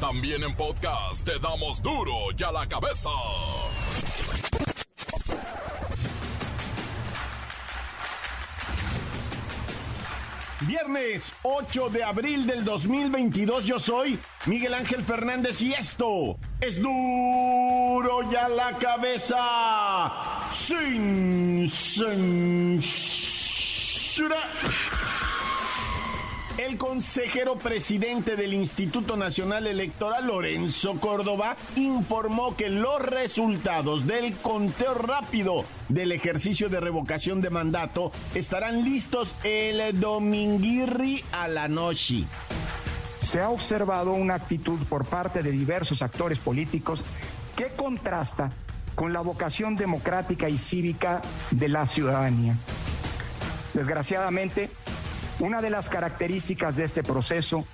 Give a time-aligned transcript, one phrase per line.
[0.00, 3.10] También en podcast te damos duro y a la cabeza.
[10.60, 18.30] Viernes 8 de abril del 2022 yo soy Miguel Ángel Fernández y esto es duro
[18.30, 21.68] ya la cabeza sin.
[26.58, 34.94] El consejero presidente del Instituto Nacional Electoral, Lorenzo Córdoba, informó que los resultados del conteo
[34.94, 42.24] rápido del ejercicio de revocación de mandato estarán listos el dominguirri a la noche.
[43.20, 47.04] Se ha observado una actitud por parte de diversos actores políticos
[47.54, 48.50] que contrasta
[48.96, 51.22] con la vocación democrática y cívica
[51.52, 52.56] de la ciudadanía.
[53.74, 54.70] Desgraciadamente,
[55.40, 57.64] una de las características de este proceso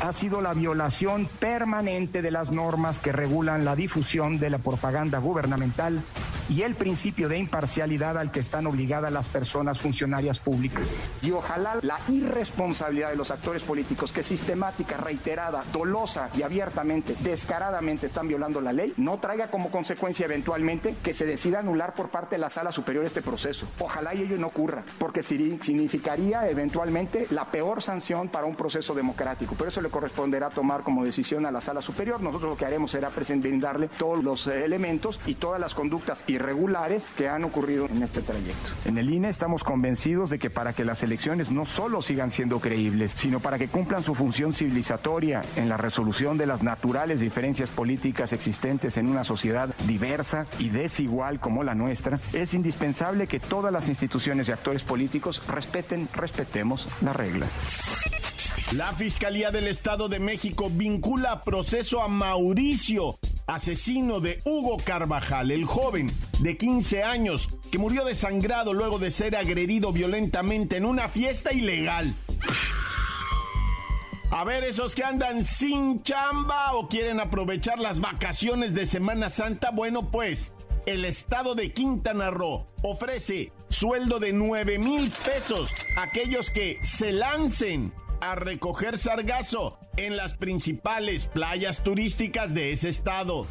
[0.00, 5.18] ha sido la violación permanente de las normas que regulan la difusión de la propaganda
[5.18, 6.00] gubernamental
[6.52, 10.94] y el principio de imparcialidad al que están obligadas las personas funcionarias públicas.
[11.22, 18.06] Y ojalá la irresponsabilidad de los actores políticos que sistemática, reiterada, dolosa y abiertamente, descaradamente
[18.06, 22.34] están violando la ley, no traiga como consecuencia eventualmente que se decida anular por parte
[22.34, 23.66] de la sala superior este proceso.
[23.78, 29.54] Ojalá y ello no ocurra, porque significaría eventualmente la peor sanción para un proceso democrático.
[29.54, 32.20] Por eso le corresponderá tomar como decisión a la sala superior.
[32.20, 37.28] Nosotros lo que haremos será brindarle todos los elementos y todas las conductas irregulares que
[37.28, 38.70] han ocurrido en este trayecto.
[38.84, 42.60] En el INE estamos convencidos de que para que las elecciones no solo sigan siendo
[42.60, 47.70] creíbles, sino para que cumplan su función civilizatoria en la resolución de las naturales diferencias
[47.70, 53.72] políticas existentes en una sociedad diversa y desigual como la nuestra, es indispensable que todas
[53.72, 57.52] las instituciones y actores políticos respeten, respetemos las reglas.
[58.74, 65.66] La Fiscalía del Estado de México vincula proceso a Mauricio asesino de Hugo Carvajal, el
[65.66, 71.52] joven de 15 años que murió desangrado luego de ser agredido violentamente en una fiesta
[71.52, 72.14] ilegal.
[74.30, 79.70] A ver, esos que andan sin chamba o quieren aprovechar las vacaciones de Semana Santa,
[79.70, 80.50] bueno pues,
[80.86, 87.12] el estado de Quintana Roo ofrece sueldo de 9 mil pesos a aquellos que se
[87.12, 93.48] lancen a recoger sargazo en las principales playas turísticas de ese estado.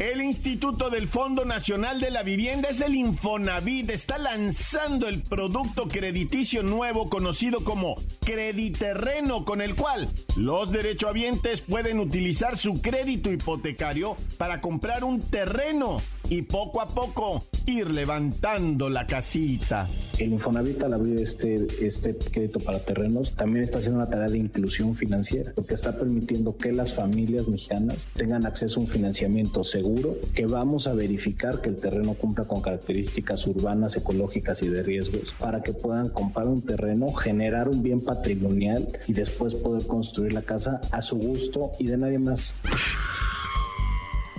[0.00, 3.88] El Instituto del Fondo Nacional de la Vivienda es el Infonavit.
[3.90, 12.00] Está lanzando el producto crediticio nuevo conocido como Crediterreno, con el cual los derechohabientes pueden
[12.00, 16.02] utilizar su crédito hipotecario para comprar un terreno
[16.32, 19.86] y poco a poco ir levantando la casita.
[20.18, 24.38] El Infonavit al abrir este, este crédito para terrenos también está haciendo una tarea de
[24.38, 30.16] inclusión financiera, porque está permitiendo que las familias mexicanas tengan acceso a un financiamiento seguro,
[30.32, 35.34] que vamos a verificar que el terreno cumpla con características urbanas, ecológicas y de riesgos,
[35.38, 40.40] para que puedan comprar un terreno, generar un bien patrimonial y después poder construir la
[40.40, 42.54] casa a su gusto y de nadie más.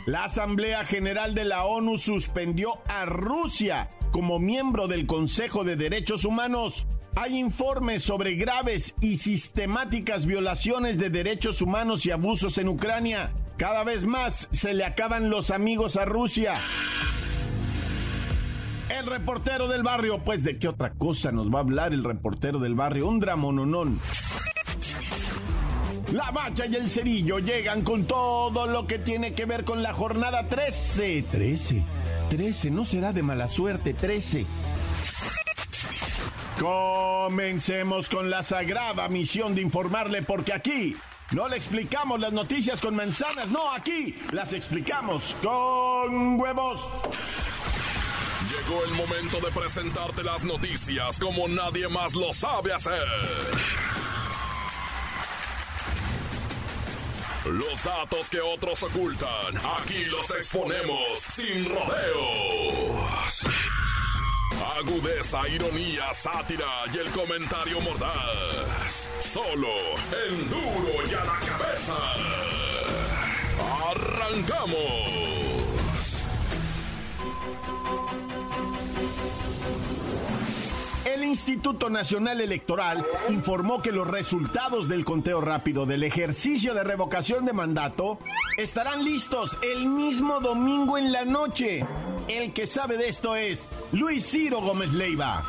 [0.06, 6.26] La Asamblea General de la ONU suspendió a Rusia como miembro del Consejo de Derechos
[6.26, 6.88] Humanos.
[7.16, 13.32] Hay informes sobre graves y sistemáticas violaciones de derechos humanos y abusos en Ucrania.
[13.58, 16.56] Cada vez más se le acaban los amigos a Rusia.
[18.90, 22.60] El reportero del barrio, pues de qué otra cosa nos va a hablar el reportero
[22.60, 24.02] del barrio, un dramononón.
[26.14, 29.94] La Bacha y el Cerillo llegan con todo lo que tiene que ver con la
[29.94, 31.24] jornada 13.
[31.24, 31.84] 13,
[32.30, 34.46] 13, no será de mala suerte, 13.
[36.60, 40.96] Comencemos con la sagrada misión de informarle porque aquí
[41.32, 46.80] no le explicamos las noticias con manzanas, no, aquí las explicamos con huevos.
[48.52, 53.02] Llegó el momento de presentarte las noticias como nadie más lo sabe hacer.
[57.46, 63.42] Los datos que otros ocultan, aquí los exponemos sin rodeos.
[64.78, 69.10] Agudeza, ironía, sátira y el comentario mordaz.
[69.20, 69.74] Solo
[70.26, 71.98] el duro y a la cabeza.
[73.92, 75.53] ¡Arrancamos!
[81.24, 87.54] Instituto Nacional Electoral informó que los resultados del conteo rápido del ejercicio de revocación de
[87.54, 88.20] mandato
[88.58, 91.86] estarán listos el mismo domingo en la noche.
[92.28, 95.44] El que sabe de esto es Luis Ciro Gómez Leiva.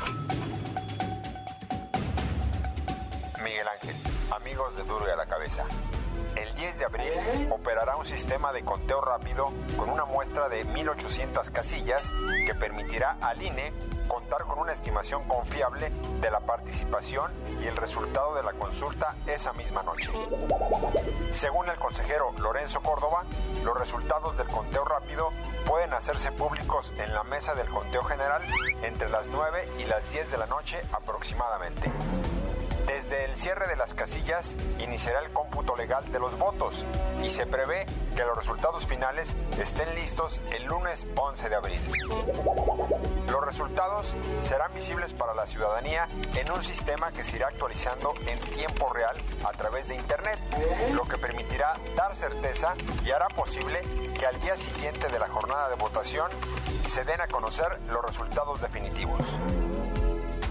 [3.43, 5.65] Miguel Ángel amigos de Duro y a la Cabeza.
[6.37, 11.51] El 10 de abril operará un sistema de conteo rápido con una muestra de 1.800
[11.53, 12.03] casillas
[12.45, 13.73] que permitirá al INE
[14.09, 15.91] contar con una estimación confiable
[16.21, 17.33] de la participación
[17.63, 20.11] y el resultado de la consulta esa misma noche.
[21.31, 23.25] Según el consejero Lorenzo Córdoba,
[23.63, 25.31] los resultados del conteo rápido
[25.67, 28.43] pueden hacerse públicos en la mesa del conteo general
[28.83, 31.93] entre las 9 y las 10 de la noche aproximadamente.
[32.87, 36.85] Desde el cierre de las casillas iniciará el cómputo legal de los votos
[37.23, 41.81] y se prevé que los resultados finales estén listos el lunes 11 de abril.
[43.29, 48.39] Los resultados serán visibles para la ciudadanía en un sistema que se irá actualizando en
[48.39, 50.39] tiempo real a través de Internet,
[50.93, 53.81] lo que permitirá dar certeza y hará posible
[54.19, 56.31] que al día siguiente de la jornada de votación
[56.87, 59.21] se den a conocer los resultados definitivos.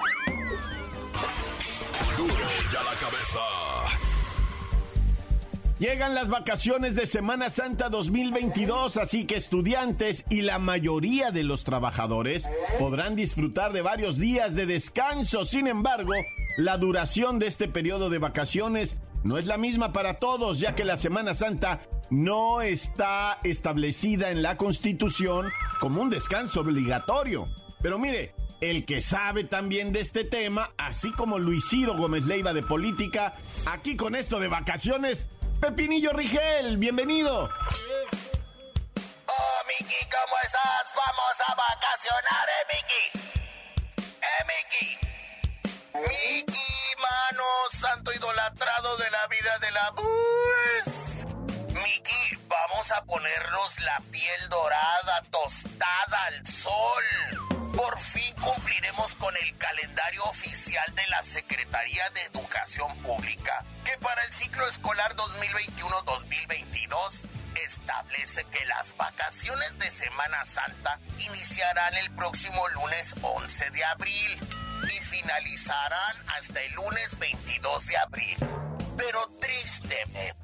[5.79, 11.63] Llegan las vacaciones de Semana Santa 2022, así que estudiantes y la mayoría de los
[11.63, 15.45] trabajadores podrán disfrutar de varios días de descanso.
[15.45, 16.13] Sin embargo,
[16.57, 20.83] la duración de este periodo de vacaciones no es la misma para todos, ya que
[20.83, 27.45] la Semana Santa no está establecida en la Constitución como un descanso obligatorio.
[27.83, 32.53] Pero mire, el que sabe también de este tema, así como Luis Ciro Gómez Leiva
[32.53, 33.35] de Política,
[33.67, 35.27] aquí con esto de vacaciones,
[35.59, 37.49] Pepinillo Rigel, bienvenido.
[39.27, 40.85] Oh, Miki, ¿cómo estás?
[40.95, 43.05] Vamos a vacacionar, eh, Miki.
[44.21, 44.87] Eh, Miki.
[45.95, 47.43] Miki, mano,
[47.79, 51.25] santo idolatrado de la vida de la bus.
[51.73, 57.46] Miki, vamos a ponernos la piel dorada, tostada al sol.
[57.77, 64.23] Por fin cumpliremos con el calendario oficial de la Secretaría de Educación Pública, que para
[64.23, 67.11] el ciclo escolar 2021-2022
[67.63, 74.39] establece que las vacaciones de Semana Santa iniciarán el próximo lunes 11 de abril
[74.83, 78.37] y finalizarán hasta el lunes 22 de abril.
[78.97, 80.36] Pero tristemente,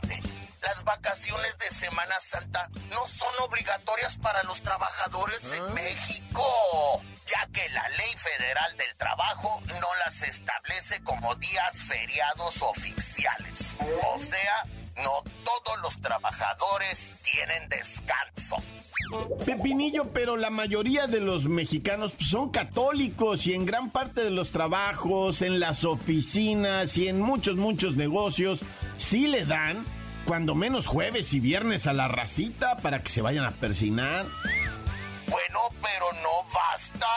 [0.63, 7.67] las vacaciones de Semana Santa no son obligatorias para los trabajadores en México, ya que
[7.69, 13.75] la Ley Federal del Trabajo no las establece como días feriados oficiales.
[14.03, 14.65] O sea,
[14.97, 18.55] no todos los trabajadores tienen descanso.
[19.45, 24.51] Pepinillo, pero la mayoría de los mexicanos son católicos y en gran parte de los
[24.51, 28.61] trabajos, en las oficinas y en muchos, muchos negocios,
[28.95, 29.85] sí le dan
[30.25, 34.25] cuando menos jueves y viernes a la racita para que se vayan a persinar.
[35.27, 37.07] Bueno, pero no basta.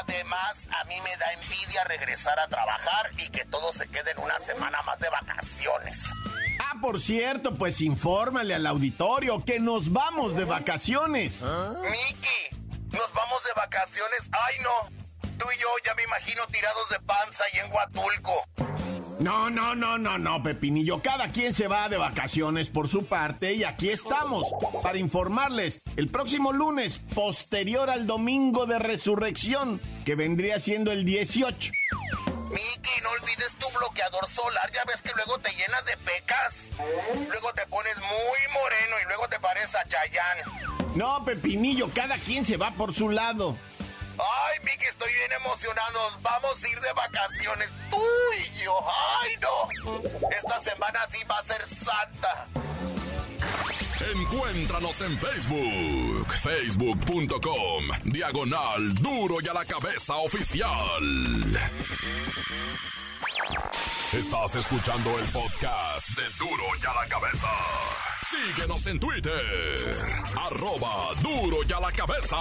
[0.00, 4.38] Además, a mí me da envidia regresar a trabajar y que todos se queden una
[4.38, 6.04] semana más de vacaciones.
[6.60, 11.42] Ah, por cierto, pues infórmale al auditorio que nos vamos de vacaciones.
[11.42, 12.56] Miki,
[12.92, 14.28] nos vamos de vacaciones.
[14.32, 15.04] Ay, no.
[15.38, 18.44] Tú y yo ya me imagino tirados de panza y en Huatulco.
[19.20, 21.00] No, no, no, no, no, Pepinillo.
[21.02, 24.46] Cada quien se va de vacaciones por su parte y aquí estamos
[24.82, 31.72] para informarles el próximo lunes, posterior al domingo de resurrección, que vendría siendo el 18.
[32.50, 34.70] Miki, no olvides tu bloqueador solar.
[34.72, 36.54] Ya ves que luego te llenas de pecas.
[37.28, 40.42] Luego te pones muy moreno y luego te pareces a Chayanne.
[40.94, 43.56] No, Pepinillo, cada quien se va por su lado.
[44.18, 45.92] Ay, Miki, estoy bien emocionado.
[45.92, 47.72] Nos Vamos a ir de vacaciones.
[47.90, 48.02] Tú
[48.38, 48.78] y yo.
[49.20, 50.28] Ay, no.
[50.30, 52.48] Esta semana sí va a ser santa.
[54.12, 60.70] Encuéntranos en Facebook, facebook.com, diagonal duro y a la cabeza oficial.
[64.12, 67.48] Estás escuchando el podcast de duro y a la cabeza.
[68.30, 69.96] Síguenos en Twitter,
[70.36, 72.36] arroba duro y a la cabeza.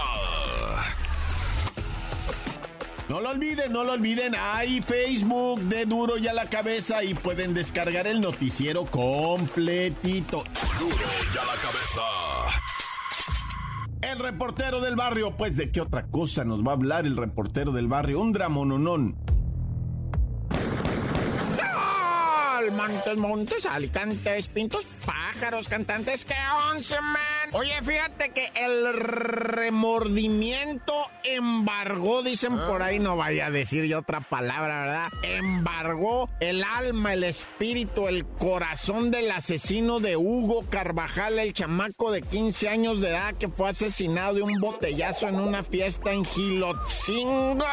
[3.09, 4.33] No lo olviden, no lo olviden.
[4.35, 10.43] Hay Facebook de Duro y a la cabeza y pueden descargar el noticiero completito.
[10.79, 12.01] Duro y a la cabeza.
[14.01, 17.71] El reportero del barrio, pues de qué otra cosa nos va a hablar el reportero
[17.71, 19.17] del barrio, un dramononón.
[22.71, 26.33] Montes, montes, alicantes, pintos, pájaros, cantantes, que
[26.71, 27.42] once, man.
[27.55, 30.91] Oye, fíjate que el remordimiento
[31.23, 35.07] embargó, dicen por ahí, no vaya a decir yo otra palabra, ¿verdad?
[35.21, 42.23] Embargó el alma, el espíritu, el corazón del asesino de Hugo Carvajal, el chamaco de
[42.23, 47.65] 15 años de edad que fue asesinado de un botellazo en una fiesta en Gilotzingo.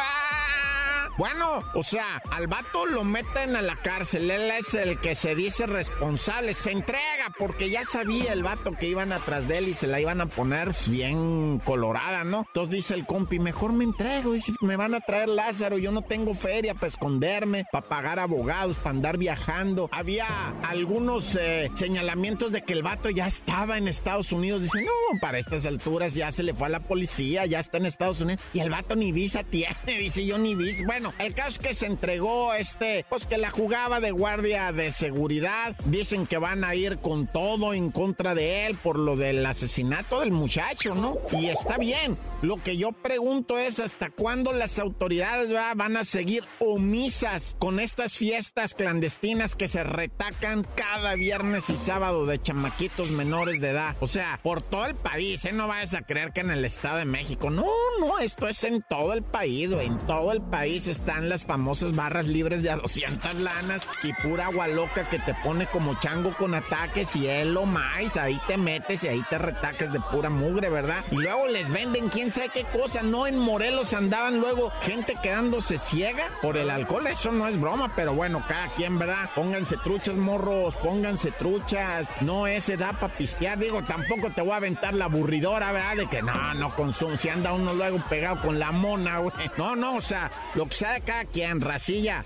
[1.17, 5.35] Bueno, o sea, al vato lo meten a la cárcel, él es el que se
[5.35, 9.73] dice responsable, se entrega porque ya sabía el vato que iban atrás de él y
[9.73, 12.45] se la iban a poner bien colorada, ¿no?
[12.47, 16.01] Entonces dice el compi, mejor me entrego, dice, me van a traer Lázaro, yo no
[16.01, 19.89] tengo feria para esconderme, para pagar abogados, para andar viajando.
[19.91, 25.19] Había algunos eh, señalamientos de que el vato ya estaba en Estados Unidos, dice, no,
[25.19, 28.43] para estas alturas ya se le fue a la policía, ya está en Estados Unidos,
[28.53, 31.73] y el vato ni visa tiene, dice yo ni visa, bueno, el caso es que
[31.73, 35.75] se entregó este, pues que la jugaba de guardia de seguridad.
[35.85, 40.19] Dicen que van a ir con todo en contra de él por lo del asesinato
[40.19, 41.17] del muchacho, ¿no?
[41.31, 42.17] Y está bien.
[42.41, 48.17] Lo que yo pregunto es hasta cuándo las autoridades van a seguir omisas con estas
[48.17, 53.95] fiestas clandestinas que se retacan cada viernes y sábado de chamaquitos menores de edad.
[53.99, 55.51] O sea, por todo el país, ¿eh?
[55.51, 57.51] No vayas a creer que en el Estado de México.
[57.51, 57.67] No,
[57.99, 62.27] no, esto es en todo el país, En todo el país están las famosas barras
[62.27, 66.55] libres de a 200 lanas y pura agua loca que te pone como chango con
[66.55, 68.17] ataques y lo más.
[68.17, 71.05] Ahí te metes y ahí te retaques de pura mugre, ¿verdad?
[71.11, 75.77] Y luego les venden quién sé qué cosa, no en Morelos andaban luego gente quedándose
[75.77, 79.29] ciega por el alcohol, eso no es broma, pero bueno, cada quien, ¿verdad?
[79.35, 84.57] Pónganse truchas, morros, pónganse truchas, no es edad para pistear, digo, tampoco te voy a
[84.57, 85.97] aventar la aburridora, ¿verdad?
[85.97, 89.33] De que no, no consume, si anda uno luego pegado con la mona, güey.
[89.57, 92.23] No, no, o sea, lo que sea de cada quien, racilla,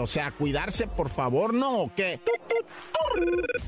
[0.00, 1.82] o sea, cuidarse, por favor, ¿no?
[1.82, 2.20] ¿O qué?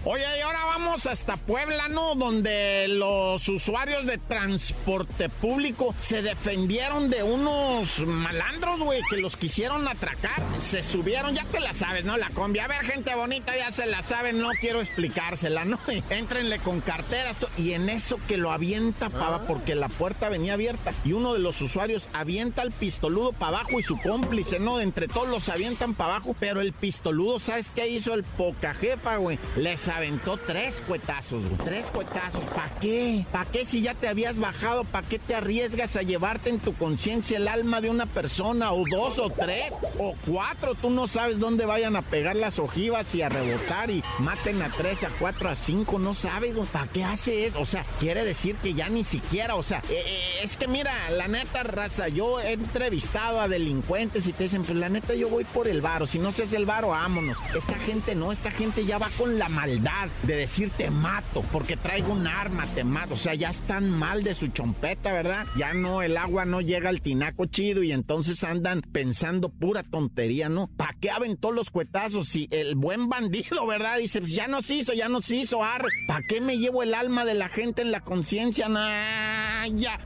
[0.04, 2.14] Oye, y ahora vamos hasta Puebla, ¿no?
[2.14, 9.86] Donde los usuarios de transporte público se defendieron de unos malandros, güey, que los quisieron
[9.88, 10.42] atracar.
[10.60, 12.16] Se subieron, ya te la sabes, ¿no?
[12.16, 12.58] La combi.
[12.58, 15.78] A ver, gente bonita, ya se la saben, no quiero explicársela, ¿no?
[16.10, 17.36] Éntrenle con carteras.
[17.58, 20.92] Y en eso que lo avienta para porque la puerta venía abierta.
[21.04, 24.80] Y uno de los usuarios avienta el pistoludo para abajo y su cómplice, ¿no?
[24.80, 26.36] Entre todos los avientan para abajo.
[26.38, 29.38] Pero el pistoludo, ¿sabes qué hizo el poca jefa, güey?
[29.56, 31.56] Les aventó tres cuetazos, güey.
[31.64, 32.44] Tres cuetazos.
[32.44, 33.24] ¿Para qué?
[33.32, 34.84] ¿Para qué si ya te habías bajado?
[34.84, 38.72] ¿Para qué te arriesgas a llevarte en tu conciencia el alma de una persona?
[38.72, 40.74] O dos, o tres, o cuatro.
[40.74, 44.68] Tú no sabes dónde vayan a pegar las ojivas y a rebotar y maten a
[44.68, 45.98] tres, a cuatro, a cinco.
[45.98, 46.54] No sabes.
[46.70, 47.60] ¿Para qué hace eso?
[47.60, 50.92] O sea, quiere decir que ya ni siquiera, o sea, eh, eh, es que mira,
[51.10, 55.30] la neta raza, yo he entrevistado a delincuentes y te dicen, pues la neta yo
[55.30, 56.06] voy por el varo.
[56.06, 57.38] Si no se hace el varo, vámonos.
[57.56, 61.76] Esta gente no, esta gente ya va con la maldad de decir te mato porque
[61.76, 63.14] traigo un arma, te mato.
[63.14, 65.46] O sea, ya están mal de su chompeta, ¿verdad?
[65.56, 70.48] Ya no, el agua no llega al tinaco chido y entonces andan pensando pura tontería,
[70.48, 70.66] ¿no?
[70.76, 73.98] ¿Para qué aventó los cuetazos si el buen bandido, ¿verdad?
[73.98, 75.86] Dice, pues ya nos hizo, ya nos hizo, ar.
[76.08, 78.68] ¿Para qué me llevo el alma de la gente en la conciencia?
[78.68, 79.96] Nah, ya.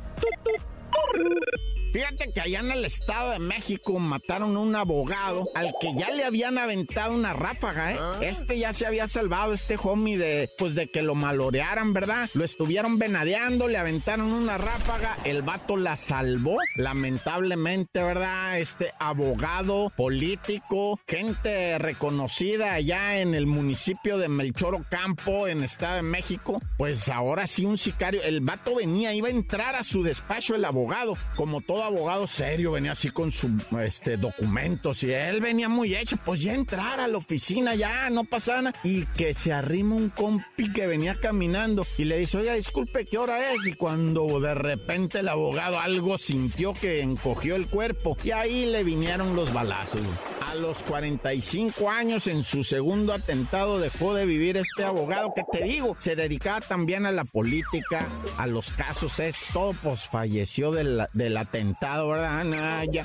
[1.99, 6.13] Fíjate que allá en el Estado de México mataron a un abogado al que ya
[6.13, 7.97] le habían aventado una ráfaga, ¿eh?
[7.99, 8.21] Ah.
[8.23, 12.31] Este ya se había salvado, este homie, de, pues de que lo malorearan, ¿verdad?
[12.35, 18.61] Lo estuvieron venadeando, le aventaron una ráfaga, el vato la salvó, lamentablemente, ¿verdad?
[18.61, 26.03] Este abogado, político, gente reconocida allá en el municipio de Melchoro Campo, en Estado de
[26.03, 30.55] México, pues ahora sí un sicario, el vato venía, iba a entrar a su despacho
[30.55, 33.51] el abogado, como todo abogado serio, venía así con sus
[33.83, 38.25] este, documentos y él venía muy hecho, pues ya entrar a la oficina, ya no
[38.25, 38.79] pasa nada.
[38.85, 43.19] Y que se arrima un compi que venía caminando y le dice, oiga, disculpe, ¿qué
[43.19, 43.67] hora es?
[43.67, 48.85] Y cuando de repente el abogado algo sintió que encogió el cuerpo y ahí le
[48.85, 50.01] vinieron los balazos.
[50.47, 55.65] A los 45 años, en su segundo atentado, dejó de vivir este abogado que te
[55.65, 61.07] digo, se dedicaba también a la política, a los casos, es todo, pues falleció del,
[61.13, 61.68] del atentado,
[62.09, 62.45] ¿verdad?
[62.91, 63.05] ya.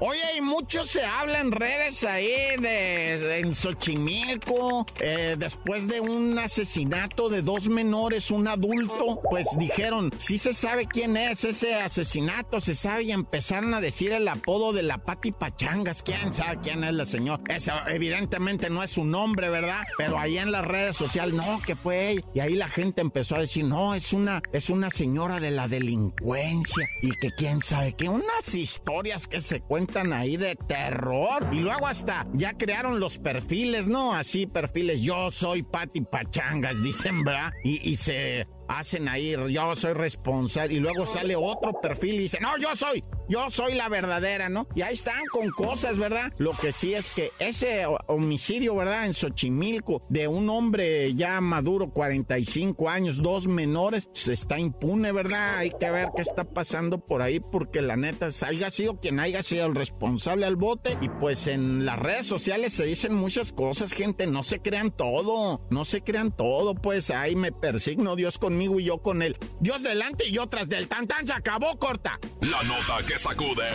[0.00, 6.38] Oye, y mucho se habla en redes ahí de, en Xochimilco, eh, después de un
[6.38, 12.60] asesinato de dos menores, un adulto, pues dijeron, sí se sabe quién es ese asesinato,
[12.60, 16.04] se sabe, y empezaron a decir el apodo de la Pati Pachangas.
[16.04, 17.42] ¿Quién sabe quién es la señora?
[17.48, 19.82] Esa evidentemente no es su nombre, ¿verdad?
[19.96, 22.22] Pero ahí en las redes sociales, no, que fue.
[22.34, 25.66] Y ahí la gente empezó a decir, no, es una, es una señora de la
[25.66, 26.86] delincuencia.
[27.02, 31.46] Y que quién sabe qué, unas historias que se cuentan ahí de terror.
[31.52, 34.14] Y luego hasta ya crearon los perfiles, ¿no?
[34.14, 37.52] Así perfiles, yo soy Pati Pachangas, dicen, ¿verdad?
[37.64, 42.38] Y, y se hacen ahí, yo soy responsable, y luego sale otro perfil y dice,
[42.40, 44.66] no, yo soy, yo soy la verdadera, ¿no?
[44.74, 46.32] Y ahí están con cosas, ¿verdad?
[46.38, 49.06] Lo que sí es que ese homicidio, ¿verdad?
[49.06, 55.58] En Xochimilco, de un hombre ya maduro, 45 años, dos menores, se está impune, ¿verdad?
[55.58, 59.42] Hay que ver qué está pasando por ahí, porque la neta, haya sido quien haya
[59.42, 63.92] sido el responsable al bote, y pues en las redes sociales se dicen muchas cosas,
[63.92, 68.58] gente, no se crean todo, no se crean todo, pues ahí me persigno Dios con
[68.60, 69.36] y yo con él.
[69.60, 72.18] Dios delante y yo tras del tan tan se acabó corta.
[72.40, 73.68] La nota que sacude.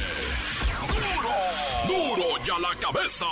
[0.87, 3.25] Duro, duro ya la cabeza.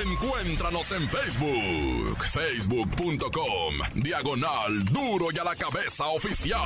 [0.04, 6.58] Encuéntranos en Facebook, facebook.com, diagonal duro y a la cabeza oficial.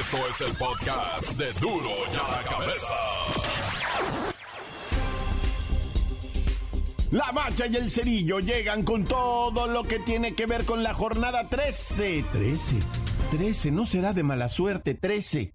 [0.00, 2.94] Esto es el podcast de duro y a la cabeza.
[7.10, 10.92] La Bacha y el Cerillo llegan con todo lo que tiene que ver con la
[10.92, 12.24] jornada 13.
[12.32, 12.76] 13.
[13.30, 15.52] 13, no será de mala suerte, 13.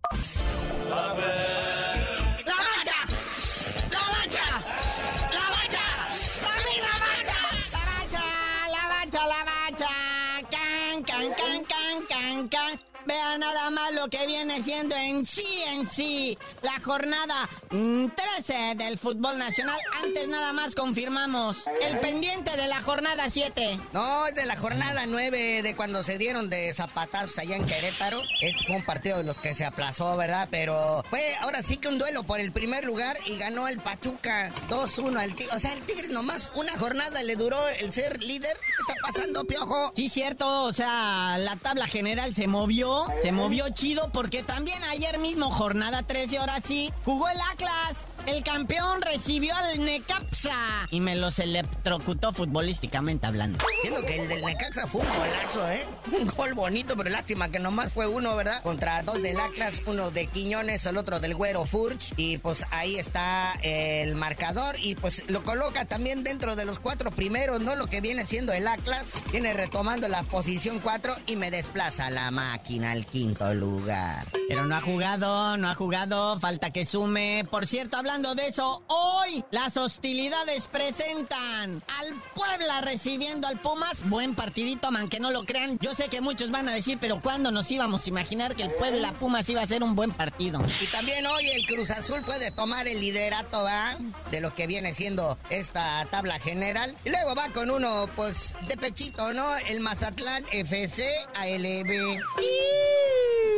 [14.01, 19.79] Lo que viene siendo en sí, en sí, la jornada mm, 13 del fútbol nacional.
[20.03, 23.79] Antes nada más confirmamos el pendiente de la jornada 7.
[23.93, 28.23] No, es de la jornada 9, de cuando se dieron de zapatazos allá en Querétaro.
[28.41, 30.47] Este fue un partido de los que se aplazó, ¿verdad?
[30.49, 34.51] Pero fue ahora sí que un duelo por el primer lugar y ganó el Pachuca
[34.67, 35.55] 2-1 al Tigre.
[35.55, 38.57] O sea, el Tigre nomás una jornada le duró el ser líder.
[38.57, 39.93] ¿Qué está pasando, piojo?
[39.95, 45.19] Sí, cierto, o sea, la tabla general se movió, se movió chido porque también ayer
[45.19, 48.05] mismo, jornada 13, ahora sí, jugó el Atlas.
[48.25, 53.57] El campeón recibió al Necaxa y me los electrocutó futbolísticamente hablando.
[53.81, 55.85] Siendo que el del Necaxa fue un golazo, ¿eh?
[56.21, 58.61] Un gol bonito, pero lástima que nomás fue uno, ¿verdad?
[58.61, 62.13] Contra dos del Atlas, uno de Quiñones, el otro del Güero Furch.
[62.17, 67.11] Y pues ahí está el marcador y pues lo coloca también dentro de los cuatro
[67.11, 67.75] primeros, ¿no?
[67.75, 69.13] Lo que viene siendo el Atlas.
[69.31, 74.25] Viene retomando la posición 4 y me desplaza la máquina al quinto lugar.
[74.47, 77.45] Pero no ha jugado, no ha jugado, falta que sume.
[77.49, 84.01] Por cierto, hablando de eso, hoy las hostilidades presentan al Puebla recibiendo al Pumas.
[84.09, 85.79] Buen partidito, man, que no lo crean.
[85.79, 88.71] Yo sé que muchos van a decir, pero ¿cuándo nos íbamos a imaginar que el
[88.71, 90.61] Puebla Pumas iba a ser un buen partido?
[90.81, 93.97] Y también hoy el Cruz Azul puede tomar el liderato, ¿va?
[94.29, 96.93] De lo que viene siendo esta tabla general.
[97.05, 99.55] Y luego va con uno, pues, de pechito, ¿no?
[99.69, 102.19] El Mazatlán FC ALB.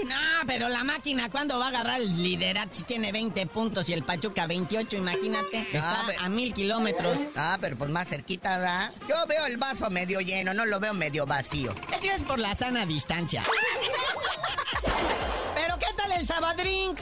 [0.03, 0.15] No,
[0.47, 4.03] pero la máquina, ¿cuándo va a agarrar el liderato si tiene 20 puntos y el
[4.03, 4.97] Pachuca 28?
[4.97, 7.17] Imagínate, está a mil kilómetros.
[7.35, 8.91] Ah, pero pues más cerquita, ¿verdad?
[9.07, 11.73] Yo veo el vaso medio lleno, no lo veo medio vacío.
[11.97, 13.43] Eso es por la sana distancia.
[15.55, 16.99] pero ¿qué tal el Sabadrink?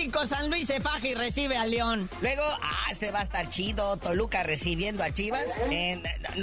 [0.00, 2.08] Atlético San Luis se faja y recibe a León.
[2.22, 5.58] Luego, ah, este va a estar chido, Toluca recibiendo a Chivas.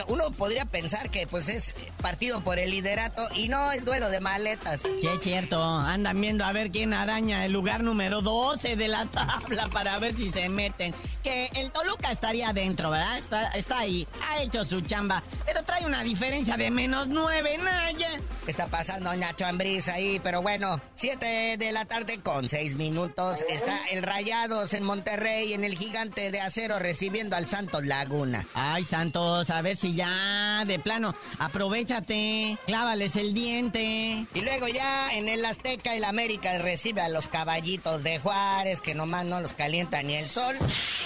[0.07, 4.19] uno podría pensar que pues es partido por el liderato y no es duelo de
[4.19, 4.81] maletas.
[4.83, 5.63] Sí, es cierto.
[5.63, 10.15] Andan viendo a ver quién araña el lugar número 12 de la tabla para ver
[10.15, 10.93] si se meten.
[11.23, 13.17] Que el Toluca estaría adentro, ¿verdad?
[13.17, 14.07] Está, está ahí.
[14.29, 15.23] Ha hecho su chamba.
[15.47, 18.21] Pero trae una diferencia de menos 9, Naya.
[18.45, 23.46] Está pasando Nacho Ambriz ahí, pero bueno, 7 de la tarde con 6 minutos.
[23.49, 28.45] Está el Rayados en Monterrey, en el gigante de acero, recibiendo al Santos Laguna.
[28.53, 34.25] Ay, Santos, a ver si ya, de plano, aprovechate, clávales el diente.
[34.33, 38.95] Y luego ya en el Azteca, el América recibe a los caballitos de Juárez, que
[38.95, 40.57] nomás no los calienta ni el sol.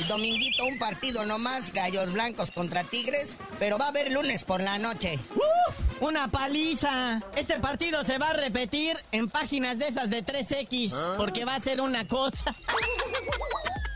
[0.08, 4.80] dominguito, un partido nomás, Gallos Blancos contra Tigres, pero va a haber lunes por la
[4.80, 5.20] noche.
[6.02, 7.22] Una paliza.
[7.36, 11.14] Este partido se va a repetir en páginas de esas de 3X, ah.
[11.16, 12.56] porque va a ser una cosa.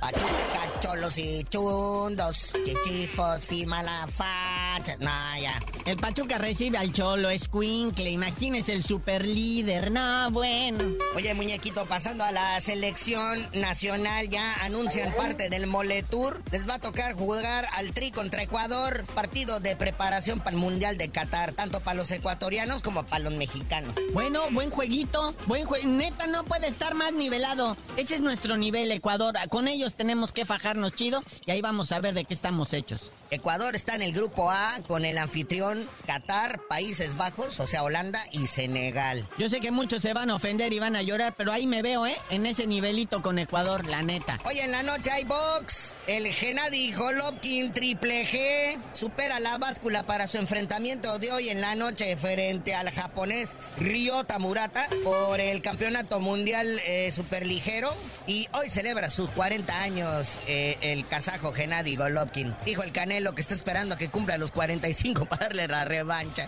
[0.05, 4.99] Pachuca, cholos y chundos, chichifos y malafachas.
[4.99, 5.09] No,
[5.41, 5.59] ya.
[5.83, 9.89] El Pachuca recibe al cholo, escuincle, imagínese el super líder.
[9.91, 10.83] No, bueno.
[11.15, 16.39] Oye, muñequito, pasando a la selección nacional, ya anuncian parte del Moletour.
[16.51, 20.99] Les va a tocar jugar al Tri contra Ecuador, partido de preparación para el Mundial
[20.99, 23.95] de Qatar, tanto para los ecuatorianos como para los mexicanos.
[24.13, 25.87] Bueno, buen jueguito, buen juego.
[25.87, 27.75] Neta, no puede estar más nivelado.
[27.97, 29.33] Ese es nuestro nivel, Ecuador.
[29.49, 33.12] Con ellos tenemos que fajarnos chido y ahí vamos a ver de qué estamos hechos.
[33.31, 38.23] Ecuador está en el grupo A con el anfitrión Qatar, Países Bajos, o sea, Holanda
[38.31, 39.27] y Senegal.
[39.38, 41.81] Yo sé que muchos se van a ofender y van a llorar, pero ahí me
[41.81, 42.17] veo, ¿eh?
[42.29, 44.39] En ese nivelito con Ecuador, la neta.
[44.45, 45.93] Hoy en la noche hay box.
[46.07, 51.75] El Genadi Golovkin Triple G supera la báscula para su enfrentamiento de hoy en la
[51.75, 57.93] noche frente al japonés Ryota Murata por el campeonato mundial eh, superligero
[58.27, 62.55] y hoy celebra sus 40 años eh, el kazajo Genadi Golovkin.
[62.65, 66.47] Dijo el Canelo que está esperando a que cumpla los 45 para darle la revancha.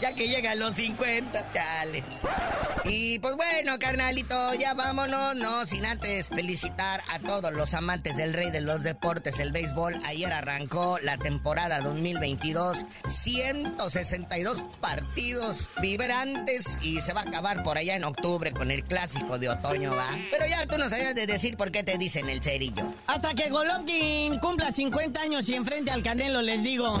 [0.00, 2.04] Ya que llega a los 50, chale.
[2.84, 8.32] Y pues bueno, carnalito, ya vámonos, no sin antes felicitar a todos los amantes del
[8.32, 9.96] rey de los deportes, el béisbol.
[10.04, 17.96] Ayer arrancó la temporada 2022, 162 partidos vibrantes y se va a acabar por allá
[17.96, 20.10] en octubre con el clásico de otoño, ¿va?
[20.30, 22.92] Pero ya tú no sabías de decir por qué te dicen el cerillo.
[23.06, 27.00] Hasta que Golovkin cumpla 50 años y enfrente al Canelo les digo...